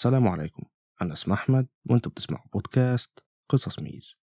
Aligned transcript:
السلام 0.00 0.28
عليكم. 0.28 0.62
أنا 1.02 1.12
اسمي 1.12 1.34
أحمد 1.34 1.68
وأنتوا 1.90 2.12
بتسمعوا 2.12 2.44
بودكاست 2.52 3.24
قصص 3.48 3.78
ميز. 3.78 4.19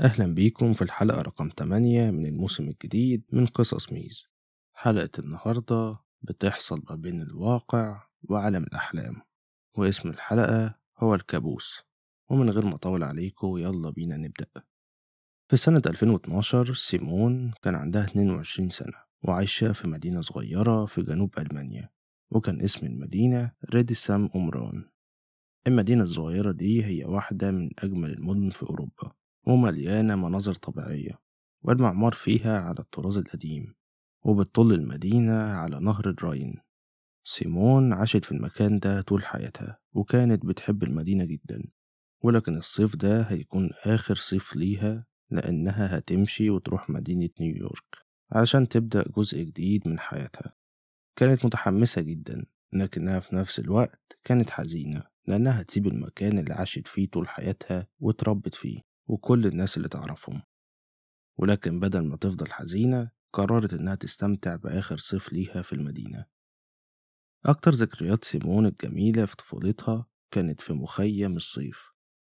أهلا 0.00 0.34
بيكم 0.34 0.72
في 0.72 0.82
الحلقة 0.82 1.22
رقم 1.22 1.50
8 1.58 2.10
من 2.10 2.26
الموسم 2.26 2.68
الجديد 2.68 3.24
من 3.32 3.46
قصص 3.46 3.92
ميز. 3.92 4.26
حلقة 4.74 5.10
النهاردة 5.18 5.98
بتحصل 6.22 6.82
ما 6.90 6.96
بين 6.96 7.22
الواقع 7.22 8.02
وعالم 8.22 8.62
الأحلام 8.62 9.22
واسم 9.78 10.08
الحلقة 10.08 10.74
هو 10.98 11.14
الكابوس. 11.14 11.82
ومن 12.30 12.50
غير 12.50 12.64
ما 12.64 12.74
أطول 12.74 13.02
عليكم 13.04 13.58
يلا 13.58 13.90
بينا 13.90 14.16
نبدأ. 14.16 14.62
في 15.50 15.56
سنة 15.56 15.82
2012 15.86 16.74
سيمون 16.74 17.52
كان 17.62 17.74
عندها 17.74 18.04
22 18.04 18.70
سنة 18.70 18.96
وعايشة 19.24 19.72
في 19.72 19.88
مدينة 19.88 20.20
صغيرة 20.20 20.86
في 20.86 21.02
جنوب 21.02 21.38
ألمانيا 21.38 21.90
وكان 22.30 22.60
اسم 22.60 22.86
المدينة 22.86 23.52
ريديسام 23.74 24.30
أمران 24.36 24.84
المدينة 25.66 26.02
الصغيرة 26.02 26.52
دي 26.52 26.84
هي 26.84 27.04
واحدة 27.04 27.50
من 27.50 27.70
أجمل 27.78 28.10
المدن 28.12 28.50
في 28.50 28.62
أوروبا. 28.62 29.12
ومليانة 29.46 30.16
مناظر 30.16 30.54
طبيعية 30.54 31.18
والمعمار 31.62 32.12
فيها 32.12 32.60
على 32.60 32.78
الطراز 32.78 33.16
القديم 33.16 33.74
وبتطل 34.24 34.72
المدينة 34.72 35.32
على 35.42 35.80
نهر 35.80 36.08
الراين. 36.10 36.54
سيمون 37.24 37.92
عاشت 37.92 38.24
في 38.24 38.32
المكان 38.32 38.78
ده 38.78 39.00
طول 39.00 39.24
حياتها 39.24 39.78
وكانت 39.92 40.46
بتحب 40.46 40.82
المدينة 40.82 41.24
جدا 41.24 41.64
ولكن 42.22 42.56
الصيف 42.56 42.96
ده 42.96 43.22
هيكون 43.22 43.70
آخر 43.84 44.14
صيف 44.14 44.56
ليها 44.56 45.06
لأنها 45.30 45.98
هتمشي 45.98 46.50
وتروح 46.50 46.90
مدينة 46.90 47.28
نيويورك 47.40 48.06
علشان 48.32 48.68
تبدأ 48.68 49.04
جزء 49.16 49.42
جديد 49.42 49.88
من 49.88 49.98
حياتها. 49.98 50.54
كانت 51.16 51.44
متحمسة 51.44 52.02
جدا 52.02 52.46
لكنها 52.72 53.20
في 53.20 53.36
نفس 53.36 53.58
الوقت 53.58 54.18
كانت 54.24 54.50
حزينة 54.50 55.02
لأنها 55.26 55.60
هتسيب 55.60 55.86
المكان 55.86 56.38
اللي 56.38 56.54
عاشت 56.54 56.86
فيه 56.86 57.08
طول 57.08 57.28
حياتها 57.28 57.86
واتربت 58.00 58.54
فيه. 58.54 58.80
وكل 59.06 59.46
الناس 59.46 59.76
اللي 59.76 59.88
تعرفهم. 59.88 60.42
ولكن 61.38 61.80
بدل 61.80 62.00
ما 62.00 62.16
تفضل 62.16 62.52
حزينة 62.52 63.10
قررت 63.32 63.74
إنها 63.74 63.94
تستمتع 63.94 64.56
بآخر 64.56 64.96
صيف 64.96 65.32
ليها 65.32 65.62
في 65.62 65.72
المدينة. 65.72 66.26
أكتر 67.44 67.70
ذكريات 67.70 68.24
سيمون 68.24 68.66
الجميلة 68.66 69.26
في 69.26 69.36
طفولتها 69.36 70.06
كانت 70.30 70.60
في 70.60 70.72
مخيم 70.72 71.36
الصيف 71.36 71.92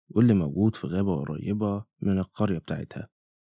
واللي 0.10 0.34
موجود 0.34 0.76
في 0.76 0.88
غابة 0.88 1.16
قريبة 1.16 1.86
من 2.02 2.20
القرية 2.20 2.58
بتاعتها. 2.58 3.10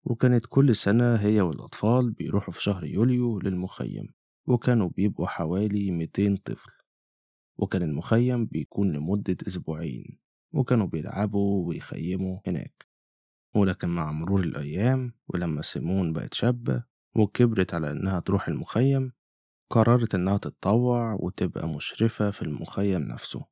وكانت 0.04 0.46
كل 0.46 0.76
سنة 0.76 1.14
هي 1.14 1.40
والأطفال 1.40 2.10
بيروحوا 2.10 2.52
في 2.54 2.62
شهر 2.62 2.84
يوليو 2.84 3.38
للمخيم 3.38 4.14
وكانوا 4.46 4.88
بيبقوا 4.88 5.26
حوالي 5.26 5.90
200 5.90 6.36
طفل. 6.44 6.72
وكان 7.58 7.82
المخيم 7.82 8.46
بيكون 8.46 8.92
لمدة 8.92 9.36
أسبوعين 9.46 10.18
وكانوا 10.52 10.86
بيلعبوا 10.86 11.68
ويخيموا 11.68 12.40
هناك. 12.46 12.87
ولكن 13.54 13.88
مع 13.88 14.12
مرور 14.12 14.40
الأيام 14.40 15.12
ولما 15.28 15.62
سيمون 15.62 16.12
بقت 16.12 16.34
شابة 16.34 16.84
وكبرت 17.16 17.74
على 17.74 17.90
إنها 17.90 18.20
تروح 18.20 18.48
المخيم 18.48 19.12
قررت 19.70 20.14
إنها 20.14 20.36
تتطوع 20.36 21.12
وتبقى 21.20 21.68
مشرفة 21.68 22.30
في 22.30 22.42
المخيم 22.42 23.02
نفسه. 23.02 23.44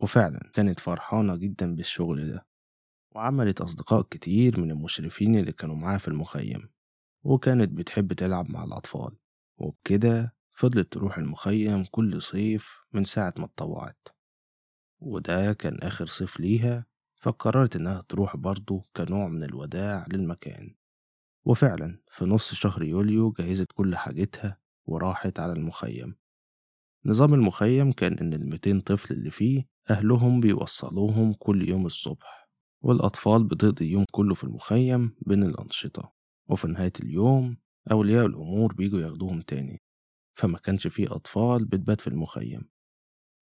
وفعلا 0.00 0.50
كانت 0.54 0.80
فرحانة 0.80 1.36
جدا 1.36 1.74
بالشغل 1.74 2.32
ده 2.32 2.46
وعملت 3.14 3.60
أصدقاء 3.60 4.02
كتير 4.02 4.60
من 4.60 4.70
المشرفين 4.70 5.36
اللي 5.36 5.52
كانوا 5.52 5.76
معاها 5.76 5.98
في 5.98 6.08
المخيم 6.08 6.68
وكانت 7.24 7.72
بتحب 7.72 8.12
تلعب 8.12 8.50
مع 8.50 8.64
الأطفال. 8.64 9.16
وبكده 9.58 10.34
فضلت 10.54 10.92
تروح 10.92 11.18
المخيم 11.18 11.84
كل 11.84 12.22
صيف 12.22 12.80
من 12.92 13.04
ساعة 13.04 13.34
ما 13.38 13.44
اتطوعت. 13.44 14.08
وده 15.00 15.52
كان 15.52 15.78
آخر 15.82 16.06
صيف 16.06 16.40
ليها 16.40 16.86
فقررت 17.20 17.76
إنها 17.76 18.02
تروح 18.08 18.36
برضه 18.36 18.84
كنوع 18.96 19.28
من 19.28 19.44
الوداع 19.44 20.06
للمكان. 20.12 20.74
وفعلا 21.44 21.98
في 22.10 22.24
نص 22.24 22.54
شهر 22.54 22.82
يوليو 22.82 23.32
جهزت 23.32 23.72
كل 23.74 23.96
حاجتها 23.96 24.58
وراحت 24.86 25.40
على 25.40 25.52
المخيم. 25.52 26.14
نظام 27.04 27.34
المخيم 27.34 27.92
كان 27.92 28.18
إن 28.18 28.32
الميتين 28.34 28.80
طفل 28.80 29.14
اللي 29.14 29.30
فيه 29.30 29.68
أهلهم 29.90 30.40
بيوصلوهم 30.40 31.32
كل 31.32 31.68
يوم 31.68 31.86
الصبح 31.86 32.48
والأطفال 32.82 33.44
بتقضي 33.44 33.84
اليوم 33.84 34.04
كله 34.10 34.34
في 34.34 34.44
المخيم 34.44 35.14
بين 35.26 35.42
الأنشطة. 35.42 36.12
وفي 36.48 36.68
نهاية 36.68 36.92
اليوم 37.00 37.56
أولياء 37.92 38.26
الأمور 38.26 38.72
بيجوا 38.74 39.00
ياخدوهم 39.00 39.40
تاني. 39.40 39.80
فما 40.38 40.58
كانش 40.58 40.86
فيه 40.86 41.06
أطفال 41.16 41.64
بتبات 41.64 42.00
في 42.00 42.06
المخيم. 42.08 42.68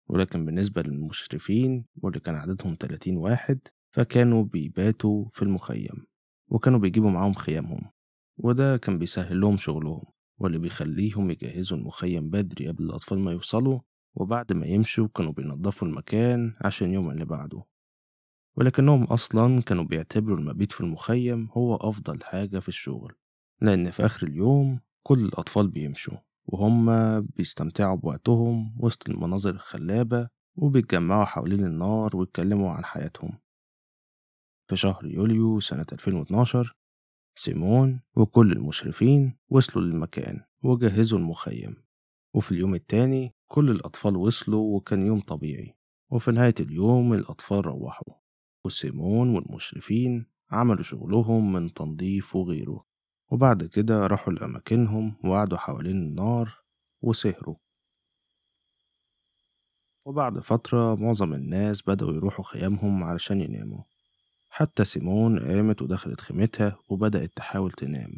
ولكن 0.09 0.45
بالنسبة 0.45 0.83
للمشرفين 0.83 1.85
واللي 2.03 2.21
كان 2.21 2.35
عددهم 2.35 2.77
30 2.81 3.17
واحد 3.17 3.59
فكانوا 3.91 4.45
بيباتوا 4.45 5.25
في 5.33 5.43
المخيم 5.43 6.07
وكانوا 6.49 6.79
بيجيبوا 6.79 7.11
معاهم 7.11 7.35
خيامهم 7.35 7.91
وده 8.37 8.77
كان 8.77 8.99
بيسهل 8.99 9.41
لهم 9.41 9.59
شغلهم 9.59 10.05
واللي 10.39 10.59
بيخليهم 10.59 11.31
يجهزوا 11.31 11.79
المخيم 11.79 12.31
بدري 12.31 12.69
قبل 12.69 12.85
الأطفال 12.85 13.19
ما 13.19 13.33
يوصلوا 13.33 13.81
وبعد 14.15 14.53
ما 14.53 14.67
يمشوا 14.67 15.09
كانوا 15.15 15.33
بينضفوا 15.33 15.89
المكان 15.89 16.55
عشان 16.61 16.93
يوم 16.93 17.11
اللي 17.11 17.25
بعده. 17.25 17.63
ولكنهم 18.57 19.05
أصلا 19.05 19.63
كانوا 19.63 19.85
بيعتبروا 19.85 20.39
المبيت 20.39 20.73
في 20.73 20.81
المخيم 20.81 21.49
هو 21.53 21.77
أفضل 21.77 22.25
حاجة 22.25 22.59
في 22.59 22.69
الشغل 22.69 23.15
لأن 23.61 23.91
في 23.91 24.07
آخر 24.07 24.27
اليوم 24.27 24.81
كل 25.03 25.25
الأطفال 25.25 25.69
بيمشوا. 25.69 26.19
وهم 26.47 26.87
بيستمتعوا 27.21 27.97
بوقتهم 27.97 28.77
وسط 28.79 29.09
المناظر 29.09 29.51
الخلابة 29.51 30.29
وبيتجمعوا 30.57 31.25
حوالين 31.25 31.67
النار 31.67 32.17
ويتكلموا 32.17 32.71
عن 32.71 32.85
حياتهم. 32.85 33.39
في 34.69 34.77
شهر 34.77 35.07
يوليو 35.07 35.61
سنة 35.61 35.87
2012 35.93 36.77
سيمون 37.37 38.01
وكل 38.17 38.53
المشرفين 38.53 39.37
وصلوا 39.49 39.85
للمكان 39.85 40.41
وجهزوا 40.63 41.19
المخيم. 41.19 41.77
وفي 42.35 42.53
اليوم 42.53 42.75
التاني 42.75 43.35
كل 43.47 43.71
الأطفال 43.71 44.17
وصلوا 44.17 44.77
وكان 44.77 45.07
يوم 45.07 45.21
طبيعي. 45.21 45.75
وفي 46.11 46.31
نهاية 46.31 46.55
اليوم 46.61 47.15
الأطفال 47.15 47.67
روحوا. 47.67 48.15
وسيمون 48.65 49.29
والمشرفين 49.29 50.27
عملوا 50.51 50.83
شغلهم 50.83 51.53
من 51.53 51.75
تنظيف 51.75 52.37
وغيره. 52.37 52.85
وبعد 53.35 53.65
كده 53.65 54.07
راحوا 54.07 54.33
لأماكنهم 54.33 55.15
وقعدوا 55.25 55.59
حوالين 55.59 55.97
النار 55.97 56.59
وسهروا. 57.03 57.57
وبعد 60.05 60.39
فترة 60.39 60.95
معظم 60.95 61.35
الناس 61.35 61.83
بدأوا 61.83 62.13
يروحوا 62.13 62.45
خيامهم 62.45 63.05
علشان 63.05 63.41
يناموا. 63.41 63.83
حتى 64.51 64.85
سيمون 64.85 65.39
قامت 65.39 65.83
ودخلت 65.83 66.21
خيمتها 66.21 66.79
وبدأت 66.89 67.33
تحاول 67.37 67.73
تنام. 67.73 68.13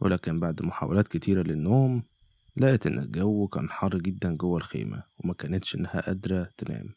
ولكن 0.00 0.40
بعد 0.40 0.62
محاولات 0.62 1.08
كتيرة 1.08 1.42
للنوم 1.42 2.02
لقت 2.56 2.86
إن 2.86 2.98
الجو 2.98 3.48
كان 3.48 3.70
حر 3.70 3.98
جدا 3.98 4.36
جوه 4.36 4.56
الخيمة 4.56 5.02
وما 5.18 5.34
كانتش 5.34 5.74
إنها 5.74 6.00
قادرة 6.00 6.50
تنام. 6.56 6.94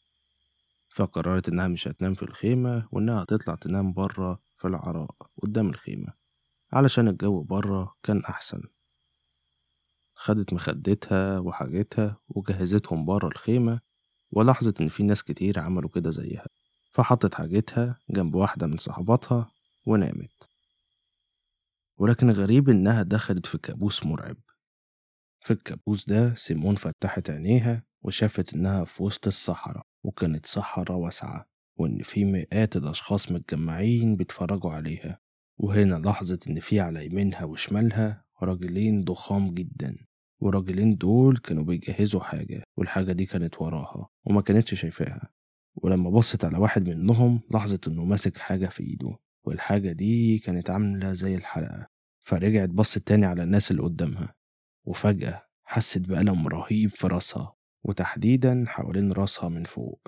فقررت 0.90 1.50
إنها 1.50 1.68
مش 1.68 1.88
هتنام 1.88 2.14
في 2.14 2.24
الخيمة 2.24 2.88
وإنها 2.92 3.24
هتطلع 3.24 3.56
تنام 3.56 3.94
برا 3.94 4.40
في 4.58 4.68
العراء 4.68 5.16
قدام 5.42 5.70
الخيمة. 5.70 6.29
علشان 6.72 7.08
الجو 7.08 7.44
برا 7.44 7.96
كان 8.04 8.24
أحسن. 8.26 8.62
خدت 10.14 10.54
مخدتها 10.54 11.40
وحاجتها 11.40 12.18
وجهزتهم 12.28 13.06
برا 13.06 13.28
الخيمة 13.28 13.82
ولاحظت 14.32 14.82
إن 14.82 14.90
في 14.90 15.04
ناس 15.04 15.24
كتير 15.24 15.60
عملوا 15.60 15.90
كده 15.90 16.10
زيها. 16.10 16.46
فحطت 16.92 17.36
حاجتها 17.36 18.00
جنب 18.10 18.36
واحدة 18.36 18.68
من 18.68 18.78
صحباتها 18.78 19.52
ونامت. 19.88 20.32
ولكن 21.98 22.32
غريب 22.32 22.70
إنها 22.70 23.04
دخلت 23.04 23.46
في 23.46 23.58
كابوس 23.58 24.06
مرعب. 24.06 24.38
في 25.40 25.54
الكابوس 25.54 26.06
ده 26.06 26.36
سيمون 26.36 26.76
فتحت 26.76 27.30
عينيها 27.30 27.84
وشافت 28.02 28.54
إنها 28.54 28.86
في 28.86 29.04
وسط 29.04 29.28
الصحراء 29.28 29.86
وكانت 30.04 30.46
صحراء 30.46 30.98
واسعة 30.98 31.46
وإن 31.76 32.02
في 32.02 32.26
مئات 32.26 32.76
الأشخاص 32.76 33.32
متجمعين 33.32 34.16
بيتفرجوا 34.16 34.72
عليها. 34.72 35.20
وهنا 35.60 35.96
لاحظت 35.96 36.48
إن 36.48 36.60
في 36.60 36.80
على 36.80 37.06
يمينها 37.06 37.44
وشمالها 37.44 38.26
راجلين 38.42 39.04
ضخام 39.04 39.54
جدا 39.54 39.98
والراجلين 40.42 40.96
دول 40.96 41.38
كانوا 41.38 41.64
بيجهزوا 41.64 42.22
حاجة 42.22 42.64
والحاجة 42.78 43.12
دي 43.12 43.26
كانت 43.26 43.62
وراها 43.62 44.08
وما 44.26 44.42
كانتش 44.42 44.74
شايفاها. 44.82 45.30
ولما 45.76 46.10
بصت 46.10 46.46
على 46.46 46.58
واحد 46.58 46.90
منهم 46.90 47.42
لاحظت 47.52 47.88
إنه 47.88 48.04
ماسك 48.06 48.38
حاجة 48.38 48.66
في 48.68 48.84
إيده 48.84 49.18
والحاجة 49.44 49.92
دي 49.92 50.40
كانت 50.40 50.70
عاملة 50.70 51.14
زي 51.14 51.36
الحلقة. 51.36 51.88
فرجعت 52.20 52.70
بصت 52.70 53.08
تاني 53.08 53.26
على 53.26 53.44
الناس 53.44 53.72
اللي 53.72 53.82
قدامها 53.82 54.36
وفجأة 54.86 55.44
حست 55.64 56.02
بألم 56.02 56.48
رهيب 56.48 56.90
في 56.90 57.08
راسها 57.08 57.56
وتحديدا 57.84 58.64
حوالين 58.68 59.12
راسها 59.12 59.50
من 59.50 59.64
فوق. 59.64 60.08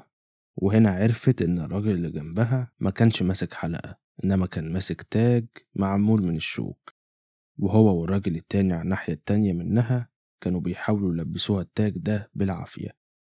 وهنا 0.56 0.92
عرفت 0.92 1.42
إن 1.42 1.60
الراجل 1.60 1.92
اللي 1.92 2.12
جنبها 2.12 2.72
ما 2.80 2.90
كانش 2.90 3.22
ماسك 3.22 3.54
حلقة 3.54 4.01
إنما 4.24 4.46
كان 4.46 4.74
ماسك 4.74 5.02
تاج 5.02 5.46
معمول 5.76 6.24
من 6.24 6.36
الشوك 6.36 6.94
وهو 7.60 8.02
والراجل 8.02 8.36
التاني 8.36 8.74
على 8.74 8.82
الناحية 8.82 9.14
التانية 9.14 9.54
منها 9.54 10.10
كانوا 10.44 10.60
بيحاولوا 10.62 11.14
يلبسوها 11.14 11.62
التاج 11.62 11.98
ده 11.98 12.30
بالعافية 12.34 12.90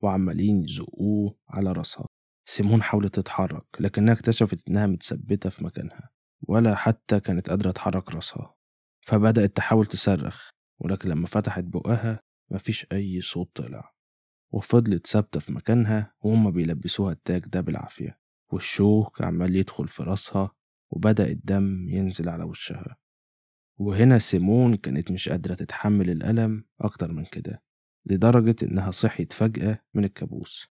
وعمالين 0.03 0.63
يزقوه 0.63 1.37
على 1.49 1.71
راسها. 1.71 2.05
سيمون 2.47 2.83
حاولت 2.83 3.15
تتحرك 3.15 3.65
لكنها 3.79 4.13
اكتشفت 4.13 4.67
إنها 4.67 4.87
متثبتة 4.87 5.49
في 5.49 5.63
مكانها 5.63 6.09
ولا 6.41 6.75
حتى 6.75 7.19
كانت 7.19 7.49
قادرة 7.49 7.71
تحرك 7.71 8.11
راسها. 8.11 8.55
فبدأت 9.01 9.57
تحاول 9.57 9.85
تصرخ 9.85 10.49
ولكن 10.81 11.09
لما 11.09 11.27
فتحت 11.27 11.63
بقها 11.63 12.19
مفيش 12.51 12.87
أي 12.91 13.21
صوت 13.21 13.55
طلع 13.55 13.93
وفضلت 14.53 15.07
ثابتة 15.07 15.39
في 15.39 15.51
مكانها 15.51 16.13
وهما 16.21 16.49
بيلبسوها 16.49 17.11
التاج 17.11 17.45
ده 17.45 17.61
بالعافية 17.61 18.19
والشوك 18.51 19.21
عمال 19.21 19.55
يدخل 19.55 19.87
في 19.87 20.03
راسها 20.03 20.51
وبدأ 20.89 21.27
الدم 21.27 21.89
ينزل 21.89 22.29
على 22.29 22.43
وشها. 22.43 22.97
وهنا 23.77 24.19
سيمون 24.19 24.75
كانت 24.75 25.11
مش 25.11 25.29
قادرة 25.29 25.53
تتحمل 25.53 26.09
الألم 26.09 26.63
أكتر 26.81 27.11
من 27.11 27.25
كده 27.25 27.63
لدرجة 28.05 28.55
إنها 28.63 28.91
صحيت 28.91 29.33
فجأة 29.33 29.79
من 29.93 30.05
الكابوس. 30.05 30.67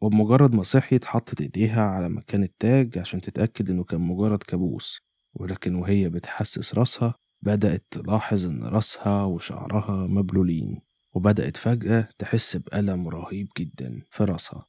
وبمجرد 0.00 0.54
ما 0.54 0.62
صحيت 0.62 1.04
حطت 1.04 1.40
إيديها 1.40 1.82
على 1.82 2.08
مكان 2.08 2.42
التاج 2.42 2.98
عشان 2.98 3.20
تتأكد 3.20 3.70
إنه 3.70 3.84
كان 3.84 4.00
مجرد 4.00 4.42
كابوس. 4.42 5.00
ولكن 5.34 5.74
وهي 5.74 6.08
بتحسس 6.08 6.74
راسها 6.74 7.14
بدأت 7.42 7.84
تلاحظ 7.90 8.46
إن 8.46 8.64
راسها 8.64 9.24
وشعرها 9.24 10.06
مبلولين 10.06 10.80
وبدأت 11.12 11.56
فجأة 11.56 12.08
تحس 12.18 12.56
بألم 12.56 13.08
رهيب 13.08 13.48
جدا 13.58 14.02
في 14.10 14.24
راسها. 14.24 14.64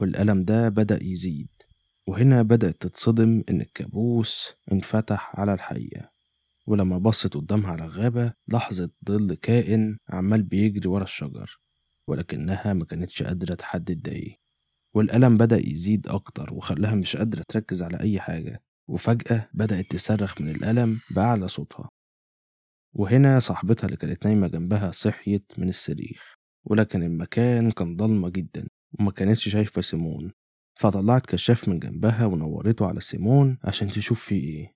والألم 0.00 0.44
ده 0.44 0.68
بدأ 0.68 1.02
يزيد. 1.02 1.48
وهنا 2.06 2.42
بدأت 2.42 2.82
تتصدم 2.82 3.42
إن 3.50 3.60
الكابوس 3.60 4.54
انفتح 4.72 5.40
على 5.40 5.54
الحقيقة 5.54 6.10
ولما 6.66 6.98
بصت 6.98 7.34
قدامها 7.34 7.70
على 7.72 7.84
الغابة 7.84 8.32
لاحظت 8.48 8.90
ظل 9.08 9.34
كائن 9.34 9.98
عمال 10.08 10.42
بيجري 10.42 10.88
ورا 10.88 11.02
الشجر 11.02 11.60
ولكنها 12.06 12.72
ما 12.72 12.84
كانتش 12.84 13.22
قادرة 13.22 13.54
تحدد 13.54 14.02
ده 14.02 14.12
إيه. 14.12 14.36
والألم 14.94 15.36
بدأ 15.36 15.58
يزيد 15.68 16.06
أكتر 16.06 16.54
وخلاها 16.54 16.94
مش 16.94 17.16
قادرة 17.16 17.44
تركز 17.48 17.82
على 17.82 18.00
أي 18.00 18.20
حاجة 18.20 18.62
وفجأة 18.88 19.48
بدأت 19.54 19.86
تصرخ 19.90 20.40
من 20.40 20.48
الألم 20.48 21.00
بأعلى 21.10 21.48
صوتها. 21.48 21.90
وهنا 22.92 23.38
صاحبتها 23.38 23.86
اللي 23.86 23.96
كانت 23.96 24.24
نايمة 24.26 24.48
جنبها 24.48 24.92
صحيت 24.92 25.52
من 25.58 25.68
الصريخ 25.68 26.34
ولكن 26.64 27.02
المكان 27.02 27.70
كان 27.70 27.96
ضلمة 27.96 28.28
جدا 28.28 28.68
وما 29.00 29.10
كانتش 29.10 29.48
شايفة 29.48 29.82
سيمون. 29.82 30.32
فطلعت 30.82 31.26
كشاف 31.26 31.68
من 31.68 31.78
جنبها 31.78 32.26
ونورته 32.26 32.86
على 32.86 33.00
سيمون 33.00 33.58
عشان 33.64 33.90
تشوف 33.90 34.24
فيه 34.24 34.44
إيه. 34.44 34.74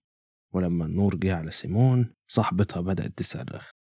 ولما 0.53 0.85
النور 0.85 1.17
جه 1.17 1.37
على 1.37 1.51
سيمون 1.51 2.15
صاحبتها 2.27 2.81
بدأت 2.81 3.19
تصرخ. 3.19 3.71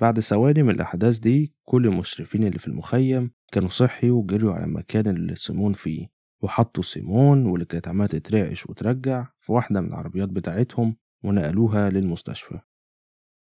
بعد 0.00 0.20
ثواني 0.20 0.62
من 0.62 0.70
الأحداث 0.74 1.18
دي 1.18 1.54
كل 1.64 1.86
المشرفين 1.86 2.44
اللي 2.44 2.58
في 2.58 2.68
المخيم 2.68 3.30
كانوا 3.52 3.68
صحيوا 3.68 4.22
وجريوا 4.22 4.54
على 4.54 4.64
المكان 4.64 5.06
اللي 5.06 5.34
سيمون 5.34 5.72
فيه 5.72 6.08
وحطوا 6.42 6.82
سيمون 6.82 7.46
واللي 7.46 7.64
كانت 7.64 7.88
عمالة 7.88 8.06
تترعش 8.08 8.66
وترجع 8.66 9.26
في 9.40 9.52
واحدة 9.52 9.80
من 9.80 9.88
العربيات 9.88 10.28
بتاعتهم 10.28 10.96
ونقلوها 11.24 11.90
للمستشفى. 11.90 12.60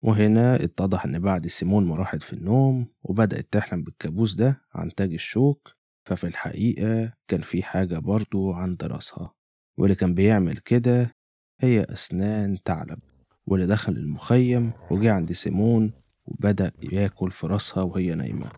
وهنا 0.02 0.64
اتضح 0.64 1.04
إن 1.04 1.18
بعد 1.18 1.46
سيمون 1.46 1.86
ما 1.86 1.96
راحت 1.96 2.22
في 2.22 2.32
النوم 2.32 2.86
وبدأت 3.02 3.52
تحلم 3.52 3.82
بالكابوس 3.82 4.34
ده 4.34 4.62
عن 4.74 4.94
تاج 4.94 5.12
الشوك 5.12 5.83
ففي 6.04 6.26
الحقيقة 6.26 7.12
كان 7.28 7.40
في 7.42 7.62
حاجة 7.62 7.98
برضو 7.98 8.52
عند 8.52 8.84
راسها 8.84 9.34
واللي 9.78 9.94
كان 9.94 10.14
بيعمل 10.14 10.56
كده 10.58 11.14
هي 11.60 11.80
أسنان 11.82 12.58
ثعلب 12.64 12.98
واللي 13.46 13.66
دخل 13.66 13.92
المخيم 13.92 14.72
وجه 14.90 15.12
عند 15.12 15.32
سيمون 15.32 15.92
وبدأ 16.26 16.72
ياكل 16.92 17.30
في 17.30 17.46
راسها 17.46 17.82
وهي 17.82 18.14
نايمة. 18.14 18.52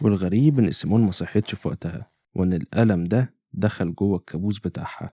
والغريب 0.00 0.58
إن 0.58 0.72
سيمون 0.72 1.00
ما 1.04 1.10
صحتش 1.10 1.54
في 1.54 1.68
وقتها 1.68 2.10
وإن 2.34 2.52
الألم 2.52 3.04
ده 3.04 3.34
دخل 3.52 3.94
جوه 3.94 4.18
الكابوس 4.18 4.58
بتاعها 4.58 5.12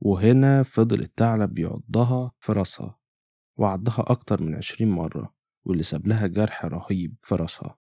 وهنا 0.00 0.62
فضل 0.62 1.00
الثعلب 1.00 1.58
يعضها 1.58 2.32
في 2.38 2.52
راسها 2.52 2.98
وعضها 3.56 4.04
أكتر 4.08 4.42
من 4.42 4.54
عشرين 4.54 4.90
مرة 4.90 5.34
واللي 5.64 5.82
ساب 5.82 6.06
لها 6.06 6.26
جرح 6.26 6.64
رهيب 6.64 7.14
في 7.22 7.34
راسها. 7.34 7.81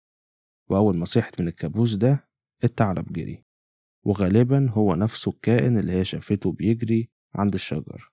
وأول 0.71 0.97
ما 0.97 1.05
صحت 1.05 1.41
من 1.41 1.49
الكابوس 1.49 1.95
ده 1.95 2.29
الثعلب 2.65 3.13
جري. 3.13 3.45
وغالبا 4.07 4.71
هو 4.71 4.95
نفسه 4.95 5.31
الكائن 5.31 5.79
اللي 5.79 5.93
هي 5.93 6.05
شافته 6.05 6.53
بيجري 6.53 7.11
عند 7.35 7.55
الشجر. 7.55 8.13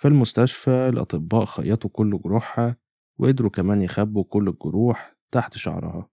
في 0.00 0.08
المستشفى 0.08 0.70
الأطباء 0.88 1.44
خيطوا 1.44 1.90
كل 1.90 2.18
جروحها 2.22 2.76
وقدروا 3.18 3.50
كمان 3.50 3.82
يخبوا 3.82 4.24
كل 4.24 4.48
الجروح 4.48 5.16
تحت 5.30 5.56
شعرها. 5.56 6.10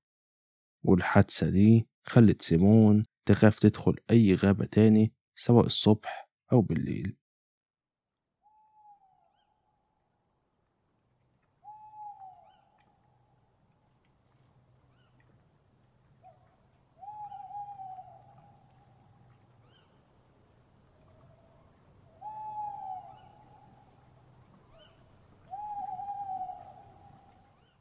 والحادثة 0.84 1.50
دي 1.50 1.88
خلت 2.04 2.42
سيمون 2.42 3.06
تخاف 3.26 3.60
تدخل 3.60 3.96
أي 4.12 4.34
غابة 4.34 4.66
تاني 4.66 5.14
سواء 5.36 5.66
الصبح 5.66 6.30
أو 6.54 6.62
بالليل. 6.62 7.18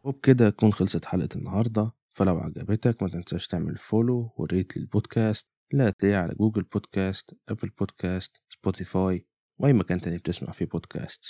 وبكده 0.06 0.50
تكون 0.50 0.72
خلصت 0.72 1.04
حلقة 1.04 1.28
النهاردة. 1.36 1.92
فلو 2.18 2.38
عجبتك 2.38 3.02
ما 3.02 3.08
تنساش 3.08 3.46
تعمل 3.46 3.76
follow 3.76 4.32
و 4.36 4.44
rate 4.44 4.76
للبودكاست 4.76 5.48
اللي 5.72 5.88
هتلاقيه 5.88 6.16
على 6.16 6.34
Google 6.34 6.62
Podcasts 6.62 7.36
Apple 7.48 7.68
Podcasts 7.78 8.42
Spotify 8.48 9.26
وأي 9.58 9.72
مكان 9.72 10.00
تاني 10.00 10.18
بتسمع 10.18 10.52
فيه 10.52 10.66
بودكاست 10.66 11.24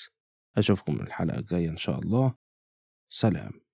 أشوفكم 0.57 1.01
الحلقة 1.01 1.39
الجاية 1.39 1.69
إن 1.71 1.77
شاء 1.77 1.99
الله. 2.01 2.35
سلام. 3.13 3.61